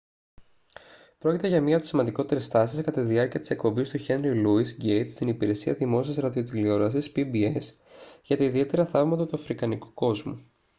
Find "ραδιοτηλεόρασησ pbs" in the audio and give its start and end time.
6.15-7.61